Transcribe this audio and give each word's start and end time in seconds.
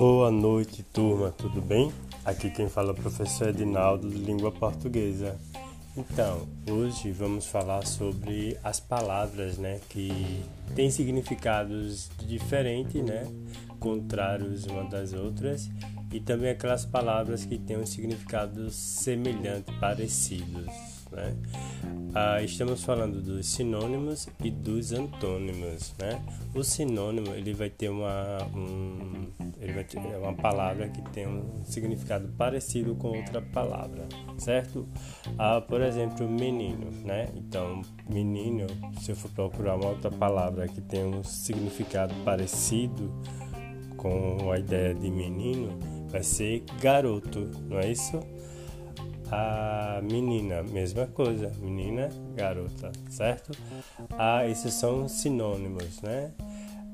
Boa 0.00 0.30
noite, 0.30 0.82
turma, 0.82 1.30
tudo 1.30 1.60
bem? 1.60 1.92
Aqui 2.24 2.48
quem 2.48 2.70
fala 2.70 2.88
é 2.88 2.92
o 2.92 2.94
professor 2.94 3.50
Edinaldo 3.50 4.08
de 4.08 4.16
Língua 4.16 4.50
Portuguesa. 4.50 5.38
Então, 5.94 6.48
hoje 6.70 7.12
vamos 7.12 7.44
falar 7.44 7.86
sobre 7.86 8.56
as 8.64 8.80
palavras, 8.80 9.58
né, 9.58 9.78
que 9.90 10.42
têm 10.74 10.90
significados 10.90 12.10
diferentes, 12.18 13.04
né, 13.04 13.30
contrários 13.78 14.64
uma 14.64 14.84
das 14.84 15.12
outras, 15.12 15.68
e 16.10 16.18
também 16.18 16.48
aquelas 16.48 16.86
palavras 16.86 17.44
que 17.44 17.58
têm 17.58 17.76
um 17.76 17.84
significado 17.84 18.70
semelhante, 18.70 19.70
parecidos. 19.78 20.64
Né? 21.12 21.36
Ah, 22.14 22.42
estamos 22.42 22.84
falando 22.84 23.20
dos 23.20 23.46
sinônimos 23.46 24.28
e 24.42 24.50
dos 24.50 24.92
antônimos. 24.92 25.92
Né? 25.98 26.22
O 26.54 26.62
sinônimo 26.62 27.34
ele 27.34 27.52
vai 27.52 27.68
ter 27.68 27.88
uma, 27.88 28.38
um, 28.54 29.19
ele 29.60 29.74
vai 29.74 29.84
ter 29.84 29.98
uma 29.98 30.32
palavra 30.32 30.88
que 30.88 31.02
tem 31.10 31.26
um 31.26 31.62
significado 31.64 32.28
parecido 32.28 32.94
com 32.94 33.08
outra 33.08 33.42
palavra, 33.42 34.08
certo? 34.38 34.88
Ah, 35.38 35.60
por 35.60 35.82
exemplo, 35.82 36.26
menino. 36.28 36.90
Né? 37.04 37.28
Então, 37.36 37.82
menino, 38.08 38.66
se 39.00 39.12
eu 39.12 39.16
for 39.16 39.30
procurar 39.32 39.76
uma 39.76 39.90
outra 39.90 40.10
palavra 40.10 40.66
que 40.66 40.80
tem 40.80 41.04
um 41.04 41.22
significado 41.22 42.14
parecido 42.24 43.12
com 43.98 44.50
a 44.50 44.58
ideia 44.58 44.94
de 44.94 45.10
menino, 45.10 45.78
vai 46.08 46.22
ser 46.22 46.64
garoto, 46.80 47.50
não 47.68 47.78
é 47.78 47.90
isso? 47.90 48.18
A 49.30 50.00
menina, 50.02 50.62
mesma 50.62 51.06
coisa, 51.06 51.52
menina, 51.60 52.08
garota, 52.34 52.90
certo? 53.10 53.52
Ah, 54.18 54.48
esses 54.48 54.72
são 54.74 55.06
sinônimos, 55.06 56.00
né? 56.00 56.32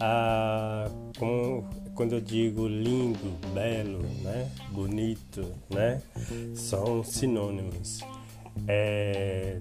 Ah, 0.00 0.88
com, 1.18 1.64
quando 1.94 2.14
eu 2.14 2.20
digo 2.20 2.66
lindo, 2.66 3.38
belo, 3.52 4.02
né? 4.22 4.50
Bonito, 4.70 5.46
né? 5.70 6.02
São 6.54 7.02
sinônimos. 7.04 8.00
É, 8.68 9.60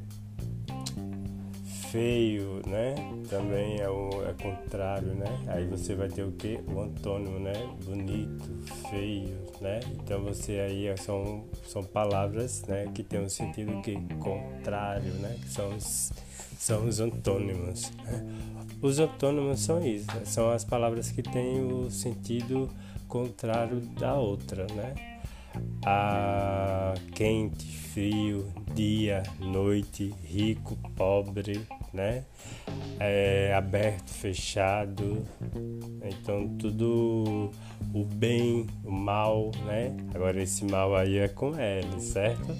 feio, 1.93 2.59
né? 2.65 2.95
Também 3.29 3.79
é 3.79 3.87
o 3.87 4.09
é 4.27 4.33
contrário, 4.33 5.13
né? 5.13 5.27
Aí 5.45 5.63
você 5.67 5.93
vai 5.93 6.09
ter 6.09 6.23
o 6.23 6.31
que? 6.31 6.59
O 6.67 6.81
antônimo, 6.81 7.39
né? 7.39 7.53
Bonito, 7.85 8.49
feio, 8.89 9.37
né? 9.61 9.79
Então 9.91 10.23
você 10.23 10.53
aí 10.53 10.97
são, 10.97 11.45
são 11.67 11.83
palavras, 11.83 12.63
né? 12.63 12.89
Que 12.95 13.03
tem 13.03 13.21
um 13.21 13.29
sentido 13.29 13.79
que 13.83 13.95
contrário, 14.15 15.13
né? 15.19 15.37
Que 15.39 15.49
são 15.49 15.69
os, 15.75 16.11
são 16.57 16.83
os 16.87 16.99
antônimos. 16.99 17.91
Né? 17.91 18.25
Os 18.81 18.97
antônimos 18.97 19.59
são 19.59 19.85
isso, 19.85 20.07
né? 20.15 20.25
são 20.25 20.49
as 20.49 20.65
palavras 20.65 21.11
que 21.11 21.21
têm 21.21 21.63
o 21.63 21.91
sentido 21.91 22.71
contrário 23.07 23.79
da 23.99 24.15
outra, 24.15 24.65
né? 24.73 24.95
A 25.85 26.95
quente, 27.13 27.67
frio, 27.93 28.51
dia, 28.73 29.21
noite, 29.39 30.11
rico, 30.23 30.75
pobre, 30.95 31.61
né? 31.93 32.23
É, 32.99 33.53
aberto, 33.53 34.09
fechado. 34.09 35.23
Então 36.01 36.49
tudo 36.57 37.51
o 37.93 38.03
bem, 38.03 38.65
o 38.83 38.91
mal, 38.91 39.51
né? 39.65 39.95
Agora 40.13 40.41
esse 40.41 40.65
mal 40.65 40.95
aí 40.95 41.17
é 41.17 41.27
com 41.27 41.55
L, 41.55 42.01
certo? 42.01 42.55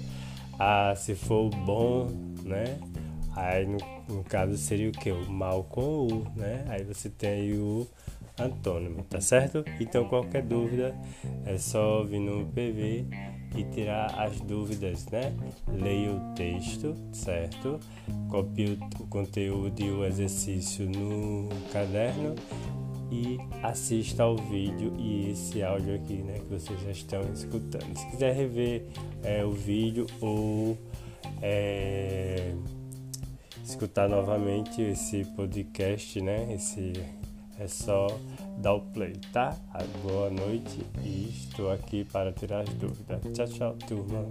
Ah, 0.58 0.94
se 0.96 1.14
for 1.14 1.46
o 1.46 1.50
bom, 1.50 2.06
né? 2.42 2.78
Aí 3.34 3.66
no, 3.66 3.78
no 4.08 4.22
caso 4.22 4.56
seria 4.56 4.88
o 4.88 4.92
que? 4.92 5.10
O 5.10 5.28
mal 5.30 5.64
com 5.64 6.06
U, 6.06 6.26
né? 6.36 6.64
Aí 6.68 6.84
você 6.84 7.10
tem 7.10 7.30
aí 7.30 7.54
o 7.54 7.86
antônimo, 8.38 9.02
tá 9.04 9.20
certo? 9.20 9.64
Então 9.80 10.04
qualquer 10.08 10.42
dúvida 10.42 10.94
é 11.44 11.58
só 11.58 12.04
vir 12.04 12.20
no 12.20 12.46
PV 12.46 13.06
e 13.54 13.64
tirar 13.64 14.06
as 14.18 14.40
dúvidas, 14.40 15.06
né? 15.06 15.32
Leia 15.68 16.12
o 16.12 16.34
texto, 16.34 16.94
certo? 17.12 17.78
Copie 18.28 18.78
o 19.00 19.06
conteúdo 19.06 19.80
e 19.80 19.90
o 19.90 20.04
exercício 20.04 20.88
no 20.88 21.48
caderno 21.72 22.34
e 23.10 23.38
assista 23.62 24.24
ao 24.24 24.36
vídeo 24.36 24.92
e 24.98 25.30
esse 25.30 25.62
áudio 25.62 25.94
aqui, 25.94 26.14
né? 26.14 26.38
Que 26.40 26.46
vocês 26.46 26.80
já 26.82 26.90
estão 26.90 27.20
escutando. 27.32 27.96
Se 27.96 28.10
quiser 28.10 28.34
rever 28.34 28.86
é, 29.22 29.44
o 29.44 29.52
vídeo 29.52 30.06
ou 30.20 30.76
é, 31.40 32.54
escutar 33.64 34.08
novamente 34.08 34.82
esse 34.82 35.24
podcast, 35.36 36.20
né? 36.20 36.52
Esse 36.52 36.92
é 37.58 37.68
só 37.68 38.06
dar 38.56 38.74
o 38.74 38.80
play, 38.80 39.12
tá? 39.32 39.56
Boa 40.02 40.30
noite 40.30 40.84
e 41.02 41.28
estou 41.28 41.70
aqui 41.70 42.04
para 42.04 42.32
tirar 42.32 42.60
as 42.60 42.68
dúvidas. 42.74 43.20
Tchau, 43.32 43.46
tchau, 43.46 43.76
turma. 43.86 44.24